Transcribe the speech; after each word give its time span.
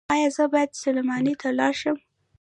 ایا 0.13 0.29
زه 0.35 0.43
باید 0.53 0.71
سلماني 0.83 1.33
ته 1.41 1.47
لاړ 1.57 1.73
شم؟ 1.81 1.97